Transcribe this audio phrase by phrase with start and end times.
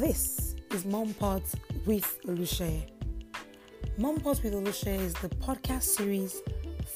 [0.00, 1.54] This is Mom Pods
[1.86, 2.90] with Olusheye.
[3.96, 6.42] Mom Pods with Olusheye is the podcast series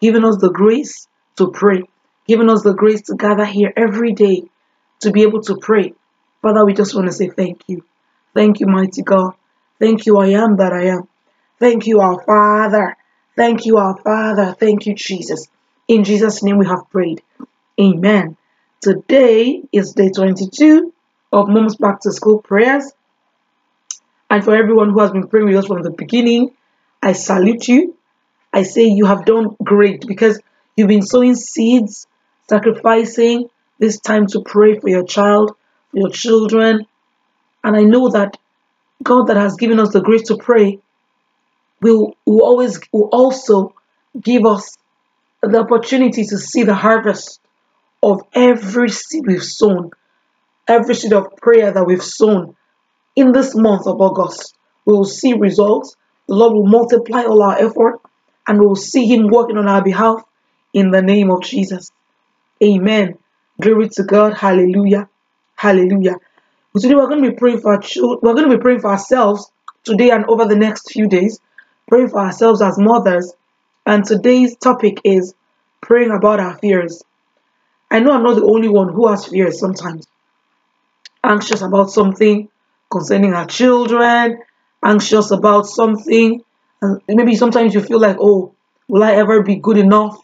[0.00, 1.82] giving us the grace to pray,
[2.26, 4.42] giving us the grace to gather here every day
[5.00, 5.92] to be able to pray.
[6.42, 7.84] Father, we just want to say thank you.
[8.34, 9.34] Thank you, mighty God.
[9.78, 11.06] Thank you, I am that I am.
[11.60, 12.96] Thank you, our Father.
[13.36, 14.56] Thank you, our Father.
[14.58, 15.46] Thank you, Jesus.
[15.86, 17.22] In Jesus' name we have prayed.
[17.78, 18.36] Amen.
[18.80, 20.92] Today is day 22
[21.32, 22.90] of Mom's Back to School prayers.
[24.30, 26.54] And for everyone who has been praying with us from the beginning,
[27.02, 27.96] I salute you.
[28.54, 30.40] I say you have done great because
[30.76, 32.06] you've been sowing seeds,
[32.48, 33.48] sacrificing
[33.80, 35.56] this time to pray for your child,
[35.90, 36.86] for your children.
[37.64, 38.38] And I know that
[39.02, 40.78] God that has given us the grace to pray
[41.82, 43.74] will, will always will also
[44.22, 44.78] give us
[45.42, 47.40] the opportunity to see the harvest
[48.04, 49.90] of every seed we've sown,
[50.68, 52.54] every seed of prayer that we've sown
[53.16, 54.54] in this month of August.
[54.84, 55.96] We will see results.
[56.28, 58.00] The Lord will multiply all our effort
[58.46, 60.24] and we will see Him working on our behalf
[60.72, 61.90] in the name of Jesus.
[62.62, 63.18] Amen.
[63.60, 64.34] Glory to God.
[64.34, 65.08] Hallelujah.
[65.56, 66.16] Hallelujah.
[66.76, 68.20] Today we're going to be praying for our children.
[68.22, 69.50] We're going to be praying for ourselves
[69.84, 71.38] today and over the next few days.
[71.88, 73.32] Praying for ourselves as mothers.
[73.86, 75.34] And today's topic is
[75.80, 77.02] praying about our fears.
[77.90, 80.08] I know I'm not the only one who has fears sometimes.
[81.22, 82.48] Anxious about something
[82.90, 84.42] concerning our children,
[84.82, 86.42] anxious about something,
[87.08, 88.54] and maybe sometimes you feel like, oh,
[88.88, 90.16] will I ever be good enough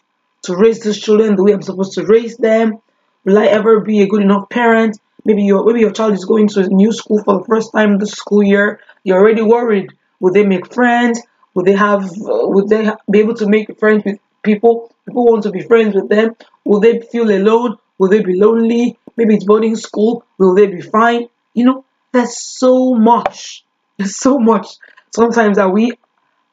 [0.43, 2.79] to raise these children the way I'm supposed to raise them?
[3.25, 4.99] Will I ever be a good enough parent?
[5.23, 7.99] Maybe your maybe your child is going to a new school for the first time
[7.99, 8.79] this school year.
[9.03, 9.89] You're already worried.
[10.19, 11.21] Will they make friends?
[11.53, 12.03] Will they have?
[12.05, 14.91] Uh, will they be able to make friends with people?
[15.05, 16.35] People want to be friends with them.
[16.65, 17.77] Will they feel alone?
[17.99, 18.97] Will they be lonely?
[19.17, 20.23] Maybe it's boarding school.
[20.39, 21.27] Will they be fine?
[21.53, 23.63] You know, there's so much.
[23.97, 24.67] There's so much.
[25.13, 25.91] Sometimes that we,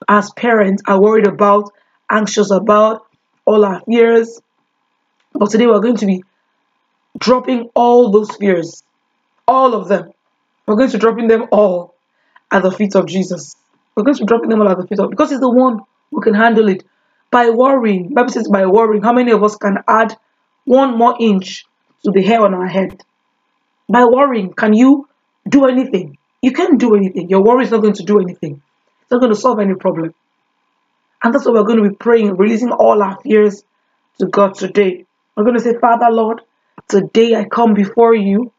[0.06, 1.72] as parents, are worried about,
[2.10, 3.06] anxious about,
[3.47, 4.41] all our fears.
[5.32, 6.22] But today we're going to be
[7.19, 8.82] dropping all those fears,
[9.47, 10.12] all of them.
[10.66, 11.94] We're going to be dropping them all
[12.52, 13.56] at the feet of Jesus.
[13.94, 15.81] We're going to be dropping them all at the feet of because He's the one
[16.11, 16.84] who can handle it.
[17.31, 20.17] By worrying, Bible says by worrying, how many of us can add
[20.64, 21.67] one more inch
[22.05, 23.02] to the hair on our head?
[23.88, 25.08] By worrying, can you
[25.49, 26.17] do anything?
[26.40, 27.28] You can't do anything.
[27.28, 28.62] Your worry is not going to do anything.
[29.10, 30.14] Not going to solve any problem.
[31.22, 33.64] And that's what we're going to be praying, releasing all our fears
[34.19, 35.06] to God today.
[35.37, 36.43] We're going to say, Father, Lord,
[36.88, 38.52] today I come before you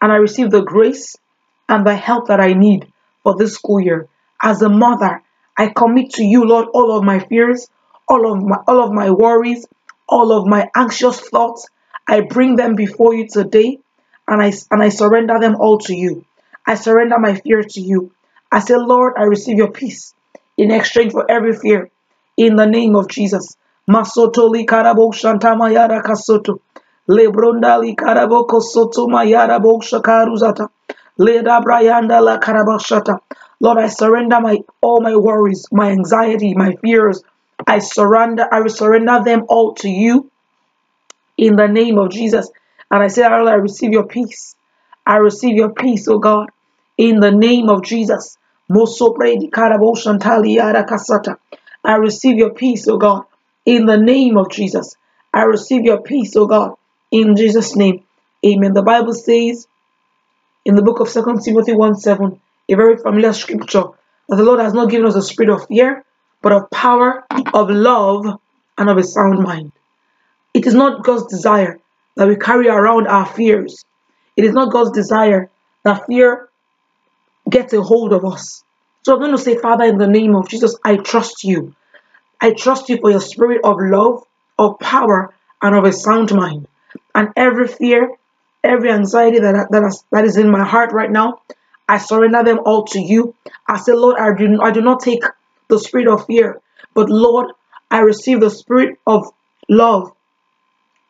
[0.00, 1.16] and I receive the grace
[1.68, 2.92] and the help that I need
[3.22, 4.08] for this school year.
[4.40, 5.22] As a mother,
[5.56, 7.68] I commit to you, Lord, all of my fears,
[8.08, 9.66] all of my all of my worries,
[10.08, 11.66] all of my anxious thoughts.
[12.06, 13.80] I bring them before you today
[14.28, 16.24] and I and I surrender them all to you.
[16.66, 18.12] I surrender my fear to you.
[18.56, 20.14] I say, Lord, I receive your peace
[20.58, 21.90] in exchange for every fear.
[22.38, 23.56] in the name of Jesus.
[23.90, 26.60] Masotoli karabo shantama yara kasoto.
[27.08, 30.68] Lebrondali karabo kosoto mayara bo shakaruzata.
[31.18, 33.20] Leda brayanda la karabashata.
[33.60, 37.22] Lord, I surrender my all my worries, my anxiety, my fears.
[37.66, 40.30] I surrender, I surrender them all to you
[41.38, 42.50] in the name of Jesus.
[42.90, 44.56] And I say, Lord, I receive your peace.
[45.06, 46.50] I receive your peace, oh God,
[46.98, 48.38] in the name of Jesus.
[48.68, 48.78] I
[51.96, 53.22] receive your peace, oh God,
[53.64, 54.96] in the name of Jesus.
[55.32, 56.74] I receive your peace, oh God,
[57.12, 58.02] in Jesus' name.
[58.44, 58.72] Amen.
[58.72, 59.68] The Bible says
[60.64, 63.84] in the book of 2 Timothy 1 7, a very familiar scripture,
[64.28, 66.04] that the Lord has not given us a spirit of fear,
[66.42, 67.24] but of power,
[67.54, 68.40] of love,
[68.76, 69.70] and of a sound mind.
[70.54, 71.78] It is not God's desire
[72.16, 73.84] that we carry around our fears.
[74.36, 75.50] It is not God's desire
[75.84, 76.48] that fear
[77.48, 78.64] gets a hold of us.
[79.02, 81.74] So I'm going to say, Father, in the name of Jesus, I trust you.
[82.40, 84.24] I trust you for your spirit of love,
[84.58, 85.32] of power,
[85.62, 86.66] and of a sound mind.
[87.14, 88.10] And every fear,
[88.62, 91.40] every anxiety that, that, is, that is in my heart right now,
[91.88, 93.34] I surrender them all to you.
[93.68, 95.22] I say, Lord, I do, I do not take
[95.68, 96.60] the spirit of fear,
[96.94, 97.52] but Lord,
[97.90, 99.26] I receive the spirit of
[99.68, 100.12] love,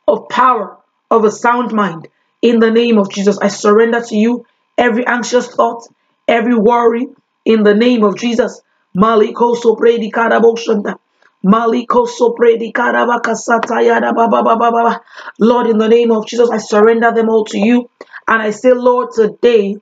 [0.07, 0.77] of power,
[1.11, 2.09] of a sound mind.
[2.43, 4.47] In the name of Jesus, I surrender to you
[4.77, 5.89] every anxious thought,
[6.29, 7.09] every worry.
[7.45, 8.61] In the name of Jesus,
[8.97, 10.99] Maliko sopredi karaboshanta.
[11.45, 15.01] Maliko sopredi karabakasatayada baba baba baba.
[15.39, 17.91] Lord, in the name of Jesus, I surrender them all to you.
[18.29, 19.77] And I say, Lord, today,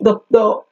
[0.00, 0.62] the,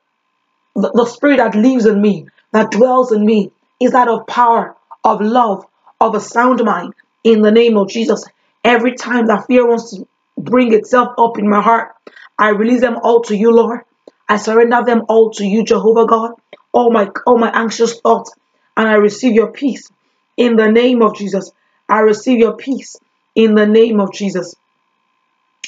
[0.75, 4.77] the, the spirit that lives in me, that dwells in me, is that of power,
[5.05, 5.65] of love,
[6.01, 6.95] of a sound mind.
[7.25, 8.25] In the name of Jesus,
[8.65, 10.07] every time that fear wants to
[10.37, 11.95] bring itself up in my heart,
[12.39, 13.81] I release them all to you, Lord.
[14.29, 16.33] I surrender them all to you, Jehovah God.
[16.73, 18.33] All my all my anxious thoughts,
[18.77, 19.91] and I receive your peace
[20.37, 21.51] in the name of Jesus.
[21.89, 22.97] I receive your peace
[23.35, 24.55] in the name of Jesus.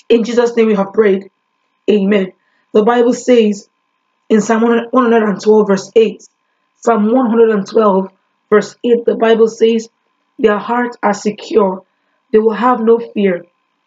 [0.09, 1.31] In Jesus' name we have prayed.
[1.91, 2.33] Amen.
[2.73, 3.69] The Bible says
[4.29, 6.29] in Psalm 112, verse 8,
[6.77, 8.11] Psalm 112,
[8.51, 9.89] verse 8, the Bible says,
[10.39, 11.85] Their hearts are secure,
[12.33, 13.45] they will have no fear.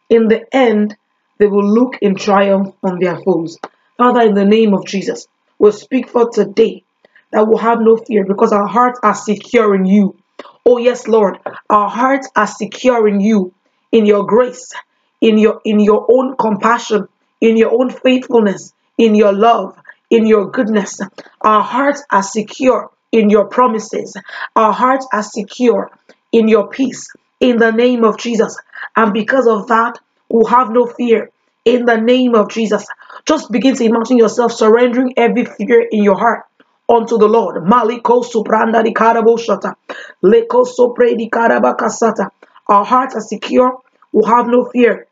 [0.09, 0.97] In the end,
[1.39, 3.57] they will look in triumph on their foes.
[4.03, 5.29] Father, in the name of Jesus,
[5.59, 6.83] we speak for today
[7.31, 10.17] that we'll have no fear because our hearts are secure in you.
[10.65, 11.37] Oh yes, Lord,
[11.69, 13.53] our hearts are secure in you,
[13.93, 14.73] in your grace,
[15.21, 17.07] in your in your own compassion,
[17.39, 19.79] in your own faithfulness, in your love,
[20.09, 20.99] in your goodness.
[21.39, 24.17] Our hearts are secure in your promises.
[24.57, 25.91] Our hearts are secure
[26.33, 27.07] in your peace
[27.39, 28.57] in the name of Jesus.
[28.97, 29.97] And because of that,
[30.27, 31.31] we'll have no fear
[31.63, 32.85] in the name of Jesus.
[33.25, 36.45] Just begin to imagine yourself surrendering every fear in your heart
[36.89, 37.63] unto the Lord.
[37.63, 39.75] Maliko supranda di karaboshata.
[40.23, 42.29] Leko sopre di karabakasata.
[42.67, 43.79] Our hearts are secure.
[44.11, 45.07] We'll have no fear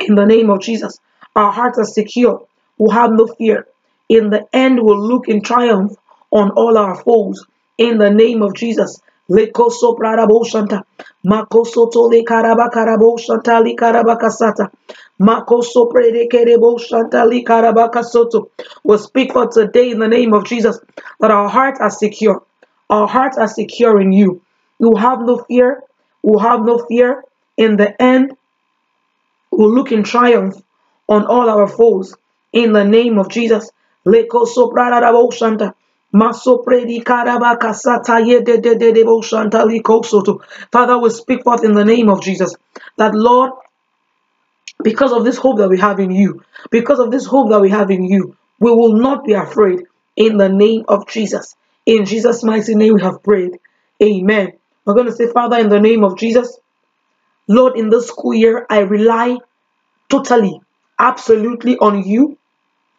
[0.00, 0.98] in the name of Jesus.
[1.36, 2.46] Our hearts are secure.
[2.78, 3.66] We'll have no fear.
[4.08, 5.92] In the end, we'll look in triumph
[6.30, 7.44] on all our foes.
[7.78, 9.00] In the name of Jesus.
[9.30, 10.82] Leko soprara boshanta.
[11.24, 14.70] Makoso tole karaba karabo shanta li karabakasata.
[15.20, 16.76] Makoso prede kerebo
[17.30, 18.48] li karabakasoto.
[18.82, 20.80] We'll speak for today in the name of Jesus
[21.20, 22.42] that our hearts are secure.
[22.88, 24.42] Our hearts are secure in you.
[24.80, 25.82] You have no fear.
[26.22, 27.22] We'll have no fear.
[27.56, 28.32] In the end,
[29.52, 30.56] we'll look in triumph
[31.08, 32.16] on all our foes.
[32.52, 33.70] In the name of Jesus.
[34.04, 35.74] Leko soprara rabo shanta.
[36.12, 36.32] Father,
[40.98, 42.54] we speak forth in the name of Jesus
[42.96, 43.52] that Lord,
[44.82, 47.70] because of this hope that we have in you, because of this hope that we
[47.70, 49.84] have in you, we will not be afraid
[50.16, 51.54] in the name of Jesus.
[51.86, 53.58] In Jesus' mighty name we have prayed.
[54.02, 54.52] Amen.
[54.84, 56.58] We're going to say, Father, in the name of Jesus,
[57.48, 59.38] Lord, in this school year, I rely
[60.08, 60.60] totally,
[60.98, 62.38] absolutely on you.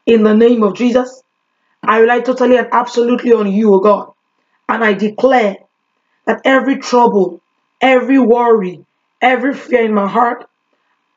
[0.05, 1.23] In the name of Jesus,
[1.83, 4.13] I rely totally and absolutely on you, O God.
[4.69, 5.57] And I declare
[6.25, 7.41] that every trouble,
[7.81, 8.85] every worry,
[9.21, 10.49] every fear in my heart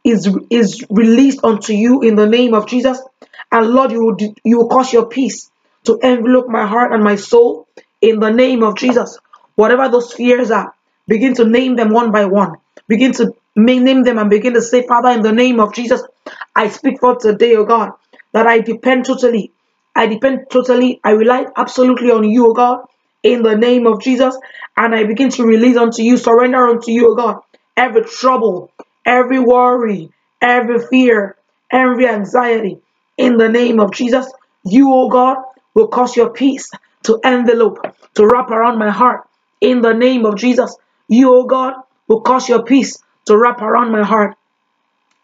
[0.04, 3.00] is, is released unto you in the name of Jesus.
[3.52, 5.50] And Lord, you will, you will cause your peace
[5.84, 7.68] to envelop my heart and my soul
[8.00, 9.18] in the name of Jesus.
[9.56, 10.74] Whatever those fears are,
[11.08, 12.56] begin to name them one by one.
[12.88, 16.02] Begin to name them and begin to say, Father, in the name of Jesus,
[16.56, 17.92] I speak for today, O God,
[18.32, 19.52] that I depend totally.
[19.94, 21.00] I depend totally.
[21.04, 22.86] I rely absolutely on you, O God,
[23.22, 24.36] in the name of Jesus.
[24.76, 27.40] And I begin to release unto you, surrender unto you, O God,
[27.76, 28.72] every trouble,
[29.06, 30.10] every worry,
[30.40, 31.36] every fear,
[31.70, 32.78] every anxiety.
[33.16, 34.30] In the name of Jesus,
[34.64, 35.38] you, O God,
[35.74, 36.70] will cause your peace
[37.04, 37.78] to envelope,
[38.14, 39.28] to wrap around my heart.
[39.60, 40.76] In the name of Jesus,
[41.08, 41.74] you, O God,
[42.08, 44.36] will cause your peace to wrap around my heart.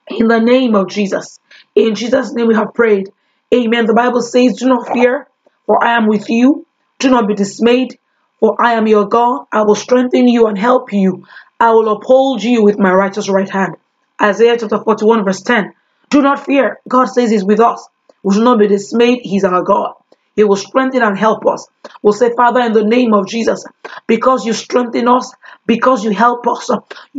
[0.09, 1.41] In the name of Jesus.
[1.75, 3.11] In Jesus' name we have prayed.
[3.53, 3.87] Amen.
[3.87, 5.27] The Bible says, Do not fear,
[5.67, 6.67] for I am with you.
[7.01, 7.99] Do not be dismayed,
[8.39, 9.47] for I am your God.
[9.51, 11.27] I will strengthen you and help you.
[11.59, 13.77] I will uphold you with my righteous right hand.
[14.23, 15.75] Isaiah chapter 41, verse 10.
[16.11, 16.79] Do not fear.
[16.89, 17.89] God says He's with us.
[18.23, 19.21] We should not be dismayed.
[19.23, 19.95] He's our God.
[20.37, 21.67] He will strengthen and help us.
[22.03, 23.65] We'll say, Father, in the name of Jesus,
[24.07, 25.35] because you strengthen us,
[25.67, 26.71] because you help us.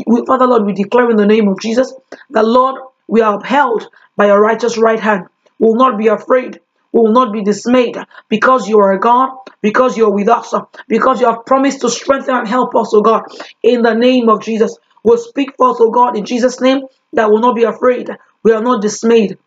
[0.07, 1.93] We, Father, Lord, we declare in the name of Jesus
[2.29, 5.25] that, Lord, we are upheld by your righteous right hand.
[5.61, 6.59] Will not be afraid.
[6.91, 7.95] Will not be dismayed
[8.27, 9.29] because you are God,
[9.61, 10.53] because you're with us,
[10.89, 13.23] because you have promised to strengthen and help us, oh God,
[13.63, 14.77] in the name of Jesus.
[15.03, 16.81] We'll speak forth, oh God, in Jesus' name,
[17.13, 18.09] that will not be afraid.
[18.43, 19.37] We are not dismayed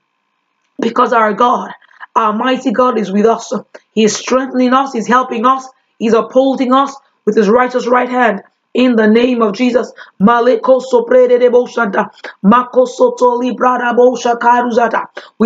[0.81, 1.73] because our God,
[2.15, 3.53] our mighty God is with us.
[3.93, 5.69] He is strengthening us, He's helping us,
[5.99, 6.95] He's upholding us
[7.27, 8.43] with His righteous right hand.
[8.75, 9.93] In the name of Jesus.
[10.21, 10.27] We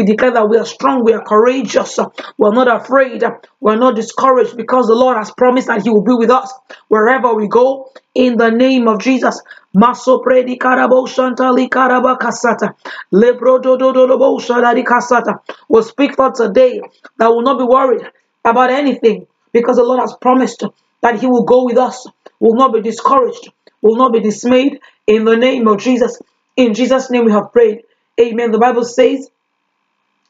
[0.05, 1.99] declare that we are strong, we are courageous,
[2.39, 3.25] we're not afraid,
[3.61, 6.53] we're not discouraged because the Lord has promised that He will be with us
[6.89, 7.91] wherever we go.
[8.15, 9.41] In the name of Jesus,
[9.77, 12.75] Masopredi karabo shantali karaba kasata,
[13.13, 15.39] lebro do do do do bo shaladi kasata.
[15.69, 16.81] We'll speak for today
[17.19, 18.03] that will not be worried
[18.45, 20.65] about anything because the Lord has promised
[21.03, 22.07] that He will go with us
[22.41, 23.51] will not be discouraged,
[23.83, 26.21] will not be dismayed in the name of Jesus.
[26.57, 27.83] In Jesus' name we have prayed.
[28.21, 28.51] Amen.
[28.51, 29.31] The Bible says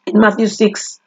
[0.06, 1.00] in Matthew 6,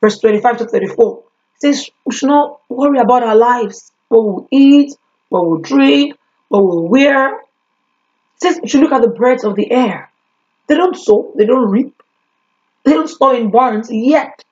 [0.00, 4.48] verse 25 to 34, it says we should not worry about our lives, what we'll
[4.50, 4.92] eat,
[5.28, 6.16] what we'll drink,
[6.48, 7.40] what we'll wear.
[7.40, 7.46] It
[8.42, 10.10] says we should look at the birds of the air.
[10.68, 12.02] They don't sow, they don't reap,
[12.84, 14.44] they don't store in barns, yet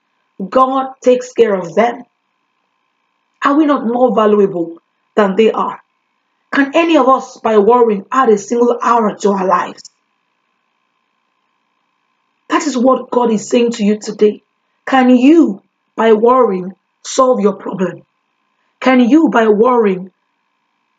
[0.48, 2.02] God takes care of them.
[3.46, 4.78] Are we not more valuable
[5.14, 5.80] than they are?
[6.52, 9.84] Can any of us, by worrying, add a single hour to our lives?
[12.48, 14.42] That is what God is saying to you today.
[14.84, 15.62] Can you,
[15.94, 16.72] by worrying,
[17.04, 18.02] solve your problem?
[18.80, 20.10] Can you, by worrying,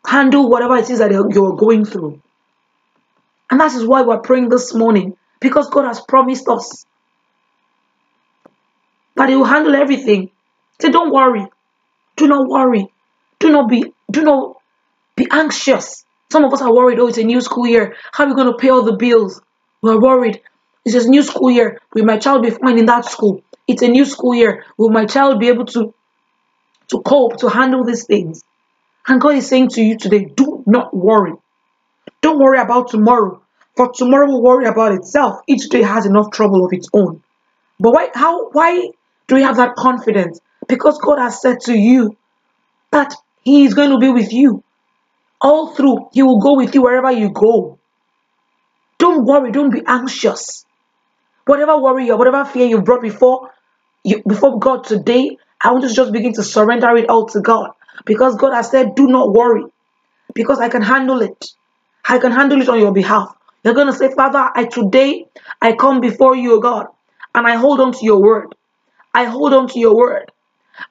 [0.05, 2.21] handle whatever it is that you're going through?
[3.51, 6.85] And that is why we're praying this morning, because God has promised us
[9.17, 10.31] that He will handle everything.
[10.79, 11.45] Say, don't worry.
[12.17, 12.87] Do not worry.
[13.39, 14.57] Do not be, do not
[15.15, 16.03] be anxious.
[16.31, 17.95] Some of us are worried, oh, it's a new school year.
[18.11, 19.41] How are we going to pay all the bills?
[19.81, 20.41] We're worried.
[20.83, 21.79] It's a new school year.
[21.93, 23.41] Will my child be fine in that school?
[23.67, 24.65] It's a new school year.
[24.77, 25.93] Will my child be able to,
[26.89, 28.43] to cope, to handle these things?
[29.07, 31.33] And God is saying to you today, do not worry.
[32.21, 33.41] Don't worry about tomorrow.
[33.75, 35.41] For tomorrow will worry about itself.
[35.47, 37.21] Each day has enough trouble of its own.
[37.79, 38.89] But why how why
[39.27, 40.41] do we have that confidence?
[40.67, 42.17] Because God has said to you
[42.91, 44.63] that He is going to be with you
[45.41, 46.09] all through.
[46.13, 47.79] He will go with you wherever you go.
[48.99, 50.65] Don't worry, don't be anxious.
[51.45, 53.51] Whatever worry or whatever fear you brought before
[54.03, 57.41] you, before God today, I want you to just begin to surrender it all to
[57.41, 57.71] God.
[58.05, 59.63] Because God has said, do not worry.
[60.33, 61.45] Because I can handle it.
[62.07, 63.35] I can handle it on your behalf.
[63.63, 65.25] You're going to say, Father, I today
[65.61, 66.87] I come before you, God,
[67.35, 68.55] and I hold on to your word.
[69.13, 70.31] I hold on to your word.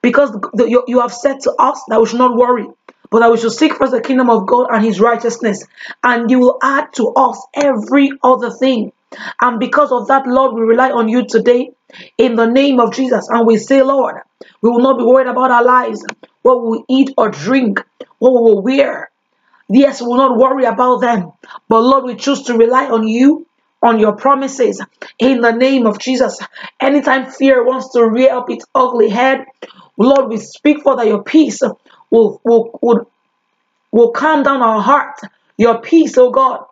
[0.01, 2.67] Because the, you, you have said to us that we should not worry
[3.11, 5.65] but that we should seek first the kingdom of God and his righteousness,
[6.03, 8.91] and you will add to us every other thing.
[9.41, 11.71] And because of that, Lord, we rely on you today
[12.17, 13.29] in the name of Jesus.
[13.29, 14.17] And we say, Lord,
[14.61, 16.05] we will not be worried about our lives,
[16.41, 17.83] what we eat or drink,
[18.19, 19.09] what we will wear.
[19.69, 21.31] Yes, we will not worry about them.
[21.69, 23.46] But Lord, we choose to rely on you,
[23.81, 24.81] on your promises,
[25.19, 26.39] in the name of Jesus.
[26.79, 29.45] Anytime fear wants to rear up its ugly head,
[29.97, 31.61] Lord, we speak for that your peace
[32.09, 33.11] will, will, will,
[33.91, 35.19] will calm down our heart.
[35.57, 36.65] Your peace, oh God,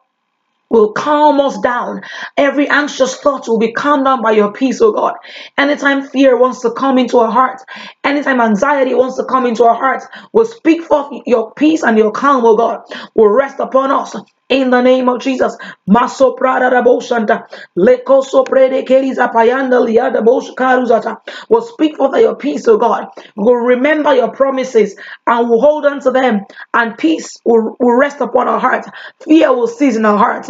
[0.70, 2.02] will calm us down.
[2.38, 5.16] Every anxious thought will be calmed down by your peace, oh God.
[5.58, 7.64] Anytime fear wants to come into our hearts,
[8.06, 12.12] anytime anxiety wants to come into our hearts, we'll speak forth your peace and your
[12.12, 12.82] calm, oh God,
[13.16, 14.16] will rest upon us
[14.50, 15.58] in the name of Jesus.
[15.88, 17.44] Maso prada da boshanta.
[17.78, 21.18] Leko soprede keriza payanda liada bosh karuzata.
[21.50, 23.08] Will speak for your peace, O God.
[23.36, 24.96] Will remember your promises
[25.28, 26.42] and will hold on to them.
[26.74, 28.88] And peace will, will rest upon our hearts.
[29.24, 30.50] Fear will cease in our hearts.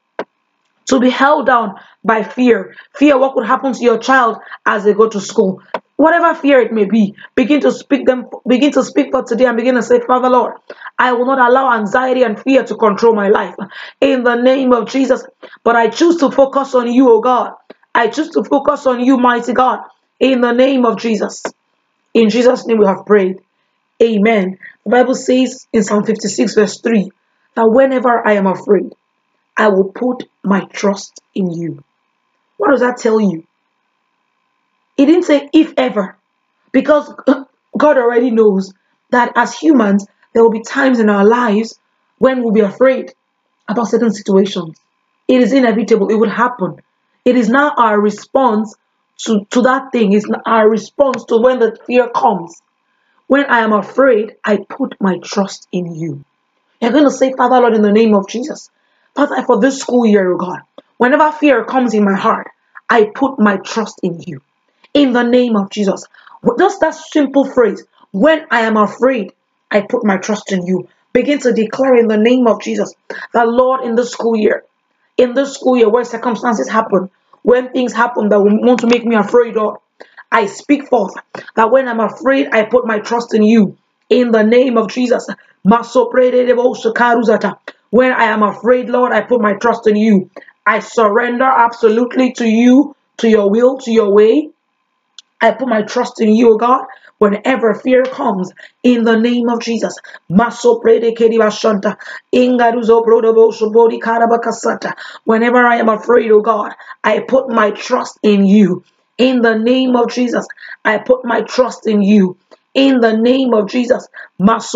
[0.87, 2.75] to be held down by fear.
[2.95, 5.61] Fear what could happen to your child as they go to school.
[5.95, 9.57] Whatever fear it may be, begin to speak them, begin to speak for today and
[9.57, 10.55] begin to say, Father Lord,
[10.97, 13.55] I will not allow anxiety and fear to control my life.
[14.01, 15.23] In the name of Jesus.
[15.63, 17.53] But I choose to focus on you, oh God.
[17.93, 19.79] I choose to focus on you, mighty God.
[20.19, 21.43] In the name of Jesus.
[22.13, 23.37] In Jesus' name we have prayed.
[24.01, 24.57] Amen.
[24.85, 27.11] The Bible says in Psalm 56, verse 3,
[27.55, 28.93] that whenever I am afraid,
[29.61, 31.83] I will put my trust in you.
[32.57, 33.43] What does that tell you?
[34.97, 36.17] He didn't say if ever,
[36.71, 37.13] because
[37.77, 38.73] God already knows
[39.11, 41.79] that as humans, there will be times in our lives
[42.17, 43.13] when we'll be afraid
[43.67, 44.79] about certain situations.
[45.27, 46.81] It is inevitable, it would happen.
[47.23, 48.73] It is now our response
[49.25, 52.59] to, to that thing, it's our response to when the fear comes.
[53.27, 56.25] When I am afraid, I put my trust in you.
[56.81, 58.71] You're going to say, Father Lord, in the name of Jesus,
[59.15, 60.61] Father, for this school year, oh God,
[60.97, 62.47] whenever fear comes in my heart,
[62.89, 64.41] I put my trust in you.
[64.93, 66.05] In the name of Jesus.
[66.59, 69.33] Just that simple phrase, when I am afraid,
[69.69, 70.87] I put my trust in you.
[71.13, 72.93] Begin to declare in the name of Jesus
[73.33, 74.63] that, Lord, in this school year,
[75.17, 77.09] in this school year where circumstances happen,
[77.43, 79.77] when things happen that want to make me afraid, Lord,
[80.31, 81.13] I speak forth
[81.55, 83.77] that when I'm afraid, I put my trust in you.
[84.09, 85.27] In the name of Jesus.
[87.91, 90.31] When I am afraid, Lord, I put my trust in you.
[90.65, 94.51] I surrender absolutely to you, to your will, to your way.
[95.41, 96.85] I put my trust in you, God,
[97.19, 98.51] whenever fear comes,
[98.83, 99.95] in the name of Jesus.
[105.25, 108.83] Whenever I am afraid, oh God, I put my trust in you.
[109.17, 110.47] In the name of Jesus,
[110.85, 112.37] I put my trust in you
[112.75, 114.07] in the name of Jesus.
[114.39, 114.73] Yes,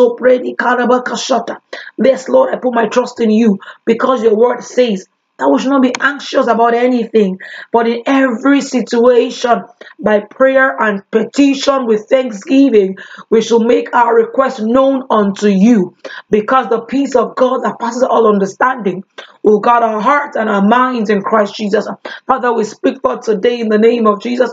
[2.30, 5.82] Lord, I put my trust in you because your word says that we should not
[5.82, 7.38] be anxious about anything,
[7.72, 9.64] but in every situation,
[10.00, 12.98] by prayer and petition with thanksgiving,
[13.30, 15.96] we shall make our request known unto you.
[16.30, 19.04] Because the peace of God that passes all understanding
[19.44, 21.88] will guard our hearts and our minds in Christ Jesus.
[22.28, 24.52] Father, we speak for today in the name of Jesus,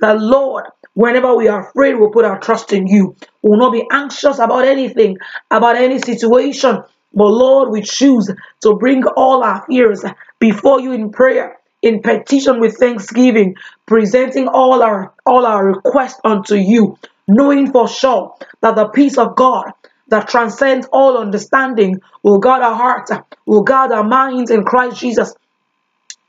[0.00, 3.16] that Lord, whenever we are afraid, we'll put our trust in you.
[3.42, 5.18] We will not be anxious about anything,
[5.50, 6.82] about any situation
[7.14, 8.30] but Lord, we choose
[8.62, 10.04] to bring all our fears
[10.38, 13.54] before you in prayer, in petition with thanksgiving,
[13.86, 16.98] presenting all our all our requests unto you,
[17.28, 19.72] knowing for sure that the peace of God
[20.08, 23.12] that transcends all understanding will guard our hearts,
[23.46, 25.34] will guard our minds in Christ Jesus.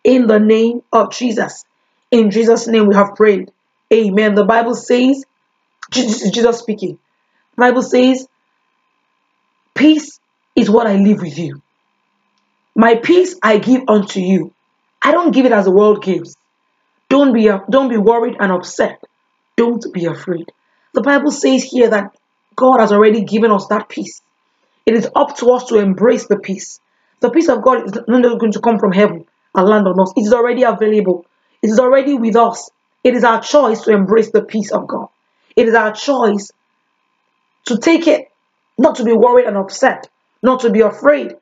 [0.03, 1.65] In the name of Jesus.
[2.11, 3.51] In Jesus' name we have prayed.
[3.91, 4.35] Amen.
[4.35, 5.25] The Bible says,
[5.91, 6.99] Jesus speaking.
[7.55, 8.27] The Bible says,
[9.73, 10.19] peace
[10.55, 11.61] is what I leave with you.
[12.75, 14.53] My peace I give unto you.
[15.01, 16.37] I don't give it as the world gives.
[17.09, 19.03] Don't be don't be worried and upset.
[19.57, 20.51] Don't be afraid.
[20.93, 22.15] The Bible says here that
[22.55, 24.21] God has already given us that peace.
[24.85, 26.79] It is up to us to embrace the peace.
[27.21, 30.13] The peace of God is not going to come from heaven and land on us.
[30.15, 31.25] It is already available.
[31.61, 32.69] It is already with us.
[33.03, 35.07] It is our choice to embrace the peace of God.
[35.55, 36.51] It is our choice
[37.65, 38.31] to take it,
[38.77, 40.09] not to be worried and upset,
[40.41, 41.35] not to be afraid.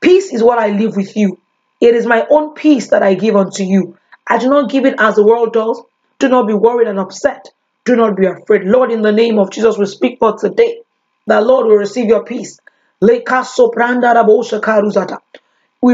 [0.00, 1.38] Peace is what I live with you.
[1.80, 3.98] It is my own peace that I give unto you.
[4.26, 5.82] I do not give it as the world does.
[6.18, 7.50] Do not be worried and upset.
[7.84, 8.62] Do not be afraid.
[8.64, 10.80] Lord, in the name of Jesus, we speak for today
[11.26, 12.58] that Lord will receive your peace.
[13.00, 13.22] We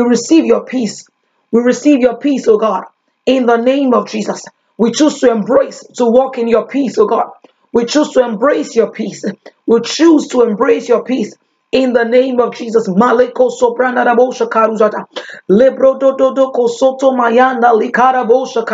[0.01, 1.07] receive your peace.
[1.53, 2.85] We receive your peace, oh God.
[3.27, 4.45] In the name of Jesus,
[4.79, 7.31] we choose to embrace, to walk in your peace, oh God.
[7.73, 9.25] We choose to embrace your peace.
[9.67, 11.35] We choose to embrace your peace
[11.73, 12.89] in the name of Jesus.
[12.89, 15.07] Maleko soprana da bosha karuzata.
[15.49, 18.65] Lebro do do do kosoto mayanda likara bosha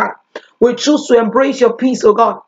[0.59, 2.41] We choose to embrace your peace, oh God.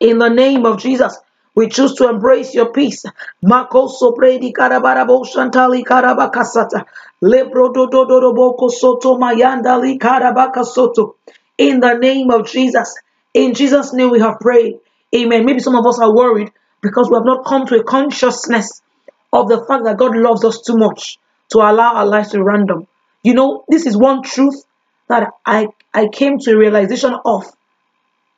[0.00, 1.18] In the name of Jesus.
[1.54, 3.04] We choose to embrace your peace.
[3.42, 6.84] Mako sopredi karabara boshantali karabakasata.
[7.22, 11.16] Lebro do do do do boko soto mayanda likara soto.
[11.58, 12.94] In the name of Jesus.
[13.34, 14.80] In Jesus' name we have prayed.
[15.14, 15.46] Amen.
[15.46, 16.52] Maybe some of us are worried
[16.82, 18.82] because we have not come to a consciousness
[19.32, 21.18] of the fact that God loves us too much
[21.50, 22.86] to allow our lives to random.
[23.22, 24.64] You know, this is one truth
[25.08, 27.44] that I, I came to a realization of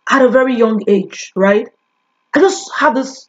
[0.09, 1.69] at a very young age, right?
[2.35, 3.29] I just have this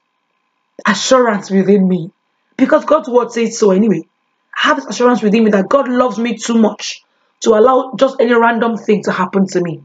[0.85, 2.11] assurance within me
[2.57, 4.07] because God's word says so anyway.
[4.57, 7.01] I have this assurance within me that God loves me too much
[7.41, 9.83] to allow just any random thing to happen to me.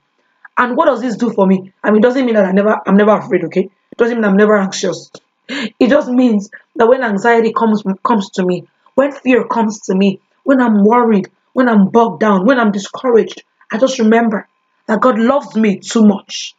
[0.57, 1.73] And what does this do for me?
[1.83, 3.63] I mean, it doesn't mean that I never, I'm never afraid, okay?
[3.63, 5.11] It doesn't mean I'm never anxious.
[5.49, 10.21] It just means that when anxiety comes comes to me, when fear comes to me,
[10.45, 14.49] when I'm worried, when I'm bogged down, when I'm discouraged, I just remember
[14.87, 16.55] that God loves me too much.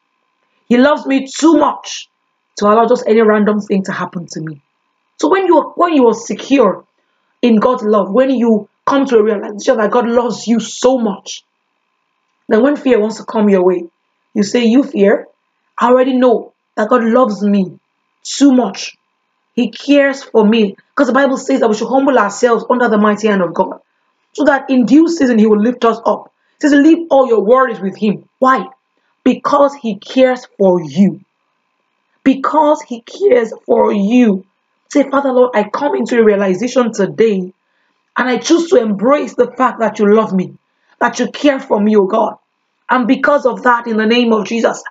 [0.67, 2.09] He loves me too much
[2.57, 4.61] to allow just any random thing to happen to me.
[5.19, 6.85] So when you when you are secure
[7.41, 11.43] in God's love, when you come to a realization that God loves you so much,
[12.47, 13.85] then when fear wants to come your way,
[14.33, 15.27] you say, You fear,
[15.77, 17.79] I already know that God loves me
[18.25, 18.97] too much.
[19.55, 20.75] He cares for me.
[20.89, 23.79] Because the Bible says that we should humble ourselves under the mighty hand of God.
[24.33, 26.31] So that in due season He will lift us up.
[26.59, 28.27] Says, Leave all your worries with Him.
[28.39, 28.67] Why?
[29.23, 31.21] Because He cares for you.
[32.23, 34.45] Because He cares for you.
[34.91, 37.53] Say, Father Lord, I come into a realization today
[38.17, 40.57] and I choose to embrace the fact that you love me,
[40.99, 42.37] that you care for me, oh God.
[42.89, 44.83] And because of that, in the name of Jesus,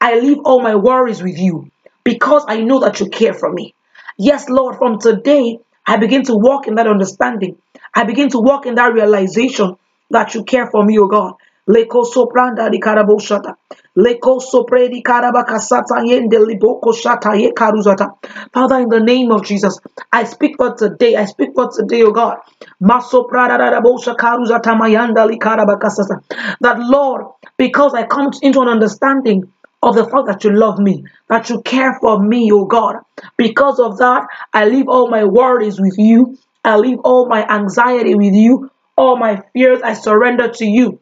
[0.00, 1.71] I leave all my worries with you
[2.04, 3.74] because I know that you care for me.
[4.18, 7.56] Yes, Lord, from today, I begin to walk in that understanding.
[7.94, 9.76] I begin to walk in that realization
[10.10, 11.34] that you care for me, oh God.
[11.68, 13.54] Leko sopranda di karabo shata.
[13.96, 18.10] Leko sopre di karabakasata yende liboko shata ye karuzata.
[18.52, 19.78] Father, in the name of Jesus,
[20.12, 21.16] I speak for today.
[21.16, 22.38] I speak for today, oh God.
[22.82, 26.22] Masoprada da bosha karuzata mayanda li karabakasata.
[26.60, 31.04] That Lord, because I come into an understanding of the fact that you love me,
[31.28, 32.96] that you care for me, oh God.
[33.36, 36.38] Because of that, I leave all my worries with you.
[36.64, 38.70] I leave all my anxiety with you.
[38.96, 41.00] All my fears, I surrender to you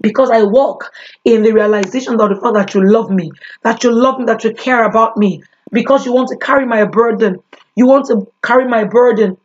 [0.00, 0.92] because I walk
[1.24, 3.30] in the realization of the fact that you love me,
[3.62, 6.84] that you love me, that you care about me, because you want to carry my
[6.84, 7.42] burden.
[7.76, 9.36] You want to carry my burden.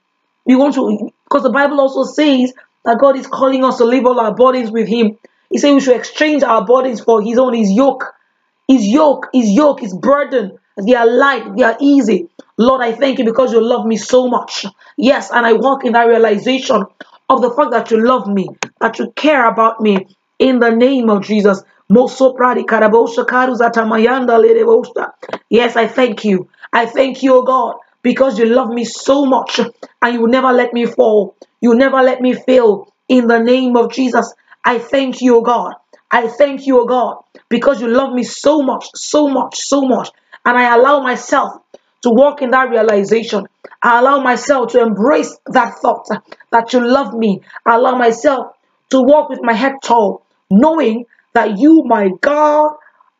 [0.45, 4.05] You want to, because the Bible also says that God is calling us to leave
[4.05, 5.17] all our bodies with Him.
[5.49, 8.13] He said we should exchange our bodies for His own, His yoke.
[8.69, 10.59] His yoke, His yoke, His burden.
[10.77, 12.29] They are light, they are easy.
[12.57, 14.67] Lord, I thank you because you love me so much.
[14.97, 16.85] Yes, and I walk in that realization
[17.29, 18.47] of the fact that you love me,
[18.81, 20.07] that you care about me,
[20.39, 21.63] in the name of Jesus.
[25.49, 26.49] Yes, I thank you.
[26.73, 29.59] I thank you, O God, because you love me so much
[30.01, 31.35] and you will never let me fall.
[31.61, 32.93] You never let me fail.
[33.09, 35.73] In the name of Jesus, I thank you, O God.
[36.11, 37.17] I thank you, O God,
[37.49, 40.09] because you love me so much, so much, so much.
[40.45, 41.61] And I allow myself
[42.01, 43.45] to walk in that realization.
[43.83, 46.07] I allow myself to embrace that thought
[46.51, 47.41] that you love me.
[47.65, 48.55] I allow myself
[48.89, 52.71] to walk with my head tall, knowing that you, my God,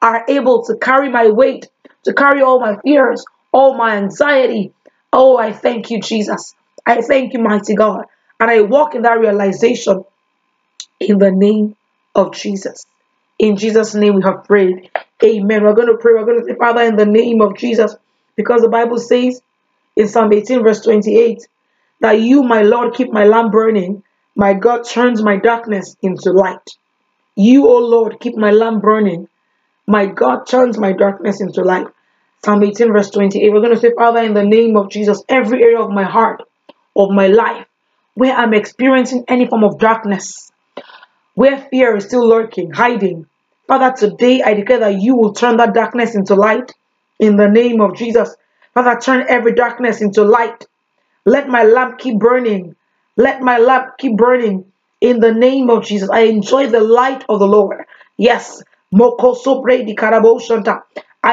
[0.01, 1.67] are able to carry my weight,
[2.05, 4.73] to carry all my fears, all my anxiety.
[5.13, 6.55] Oh, I thank you, Jesus.
[6.85, 8.05] I thank you, mighty God.
[8.39, 10.03] And I walk in that realization
[10.99, 11.75] in the name
[12.15, 12.85] of Jesus.
[13.39, 14.89] In Jesus' name we have prayed.
[15.23, 15.63] Amen.
[15.63, 16.13] We're going to pray.
[16.13, 17.95] We're going to say, Father, in the name of Jesus,
[18.35, 19.41] because the Bible says
[19.95, 21.47] in Psalm 18, verse 28,
[22.01, 24.03] that you, my Lord, keep my lamp burning.
[24.35, 26.69] My God turns my darkness into light.
[27.35, 29.27] You, O Lord, keep my lamp burning.
[29.87, 31.87] My God turns my darkness into light.
[32.45, 33.51] Psalm 18, verse 28.
[33.51, 36.41] We're going to say, Father, in the name of Jesus, every area of my heart,
[36.95, 37.65] of my life,
[38.13, 40.48] where I'm experiencing any form of darkness,
[41.35, 43.27] where fear is still lurking, hiding.
[43.67, 46.73] Father, today I declare that you will turn that darkness into light
[47.19, 48.35] in the name of Jesus.
[48.73, 50.65] Father, turn every darkness into light.
[51.25, 52.75] Let my lamp keep burning.
[53.17, 56.09] Let my lamp keep burning in the name of Jesus.
[56.09, 57.85] I enjoy the light of the Lord.
[58.17, 58.63] Yes.
[58.91, 58.97] I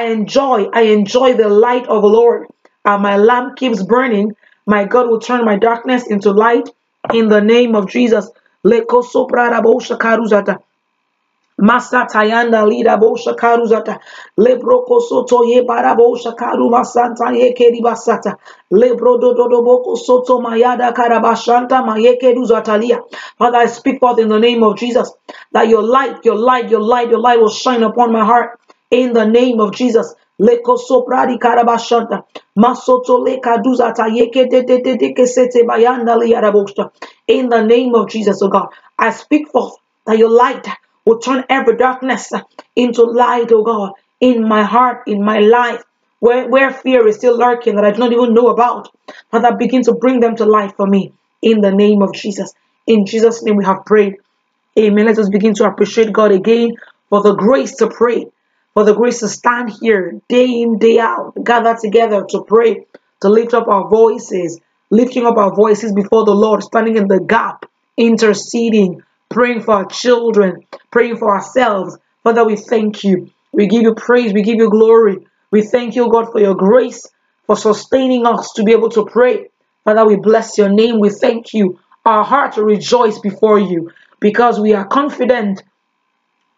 [0.04, 2.48] enjoy, I enjoy the light of the Lord.
[2.84, 4.36] And my lamp keeps burning.
[4.66, 6.68] My God will turn my darkness into light
[7.14, 8.30] in the name of Jesus.
[11.60, 13.98] Masatayanda lida bosha karuzata.
[14.38, 18.36] Lebroko soto ye barabosha karu masanta ye keri basata.
[18.72, 23.00] Lebro do do do boko soto mayada karabashanta mayeke duzatalia
[23.38, 25.12] Father I speak forth in the name of Jesus
[25.52, 29.14] that your light your light your light your light will shine upon my heart in
[29.14, 30.76] the name of Jesus Leko
[31.38, 32.24] karabashanta
[32.58, 36.90] masoto le kaduzata yeke de de de de kesete bayanda
[37.28, 38.68] in the name of Jesus oh God
[38.98, 40.66] I speak forth that your light
[41.06, 42.32] will turn every darkness
[42.74, 45.82] into light, oh God, in my heart, in my life,
[46.20, 48.88] where, where fear is still lurking that I do not even know about.
[49.30, 52.52] Father, begin to bring them to life for me in the name of Jesus.
[52.86, 54.16] In Jesus' name we have prayed.
[54.78, 55.06] Amen.
[55.06, 56.72] Let us begin to appreciate God again
[57.08, 58.26] for the grace to pray,
[58.76, 62.84] for the grace to stand here day in, day out, gather together to pray,
[63.22, 64.60] to lift up our voices,
[64.90, 67.64] lifting up our voices before the Lord, standing in the gap,
[67.96, 71.96] interceding, praying for our children, praying for ourselves.
[72.22, 73.30] Father, we thank you.
[73.50, 74.34] We give you praise.
[74.34, 75.26] We give you glory.
[75.50, 77.06] We thank you, God, for your grace,
[77.46, 79.48] for sustaining us to be able to pray.
[79.84, 81.00] Father, we bless your name.
[81.00, 81.80] We thank you.
[82.04, 85.62] Our heart rejoice before you because we are confident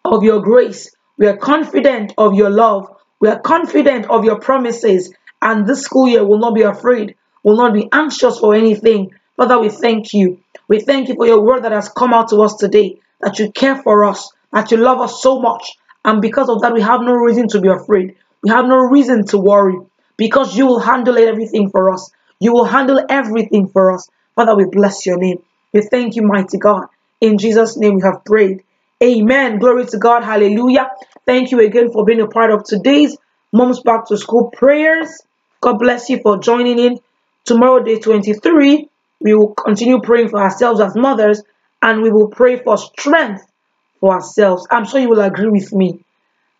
[0.04, 0.90] of your grace.
[1.18, 2.96] We are confident of your love.
[3.18, 5.12] We are confident of your promises.
[5.42, 9.10] And this school year will not be afraid, will not be anxious for anything.
[9.36, 10.40] Father, we thank you.
[10.68, 13.50] We thank you for your word that has come out to us today, that you
[13.50, 15.76] care for us, that you love us so much.
[16.04, 18.16] And because of that, we have no reason to be afraid.
[18.42, 19.76] We have no reason to worry
[20.16, 22.10] because you will handle everything for us.
[22.38, 24.08] You will handle everything for us.
[24.36, 25.42] Father, we bless your name.
[25.72, 26.86] We thank you, mighty God.
[27.20, 28.62] In Jesus' name we have prayed.
[29.02, 29.60] Amen.
[29.60, 30.24] Glory to God.
[30.24, 30.90] Hallelujah.
[31.26, 33.16] Thank you again for being a part of today's
[33.52, 35.22] Mom's Back to School prayers.
[35.60, 37.00] God bless you for joining in.
[37.44, 38.88] Tomorrow, day 23,
[39.20, 41.42] we will continue praying for ourselves as mothers
[41.82, 43.42] and we will pray for strength
[44.00, 44.66] for ourselves.
[44.70, 46.00] I'm sure you will agree with me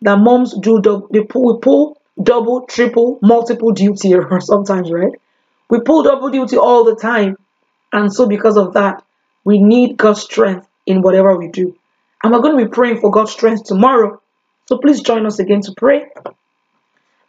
[0.01, 5.13] that moms do they pull, we pull double, triple, multiple duty sometimes, right?
[5.69, 7.37] We pull double duty all the time.
[7.93, 9.03] And so because of that,
[9.45, 11.78] we need God's strength in whatever we do.
[12.23, 14.21] And we're going to be praying for God's strength tomorrow.
[14.67, 16.07] So please join us again to pray.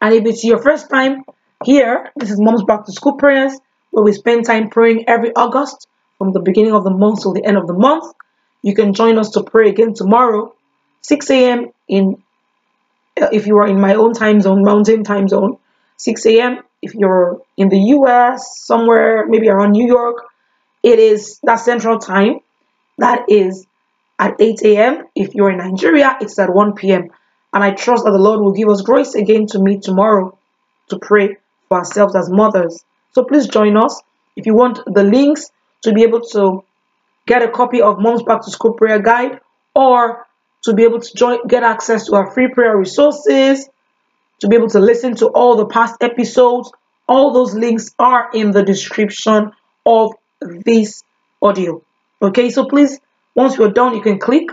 [0.01, 1.25] And if it's your first time
[1.65, 3.59] here, this is Mom's Back to School Prayers,
[3.91, 5.87] where we spend time praying every August
[6.19, 8.15] from the beginning of the month till the end of the month.
[8.63, 10.55] You can join us to pray again tomorrow,
[11.03, 11.67] 6 a.m.
[11.89, 12.23] in
[13.21, 15.59] uh, if you are in my own time zone, mountain time zone,
[15.99, 16.59] 6 a.m.
[16.83, 20.25] If you're in the US, somewhere maybe around New York,
[20.83, 22.41] it is that central time.
[22.99, 23.67] That is
[24.21, 25.07] at 8 a.m.
[25.17, 27.09] If you're in Nigeria, it's at 1 p.m.
[27.55, 30.39] And I trust that the Lord will give us grace again to meet tomorrow
[30.91, 32.85] to pray for ourselves as mothers.
[33.13, 34.01] So please join us.
[34.37, 35.51] If you want the links
[35.83, 36.63] to be able to
[37.27, 39.41] get a copy of Mom's Back to School Prayer Guide
[39.75, 40.27] or
[40.65, 43.69] to be able to join, get access to our free prayer resources,
[44.41, 46.71] to be able to listen to all the past episodes,
[47.09, 49.53] all those links are in the description
[49.87, 51.03] of this
[51.41, 51.83] audio.
[52.23, 53.01] Okay, so please
[53.41, 54.51] once you're done, you can click